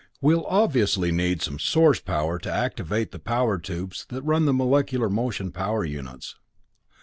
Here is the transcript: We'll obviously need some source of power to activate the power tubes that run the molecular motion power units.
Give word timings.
We'll 0.19 0.47
obviously 0.47 1.11
need 1.11 1.43
some 1.43 1.59
source 1.59 1.99
of 1.99 2.05
power 2.05 2.39
to 2.39 2.51
activate 2.51 3.11
the 3.11 3.19
power 3.19 3.59
tubes 3.59 4.07
that 4.09 4.23
run 4.23 4.45
the 4.45 4.51
molecular 4.53 5.09
motion 5.11 5.51
power 5.51 5.85
units. 5.85 6.37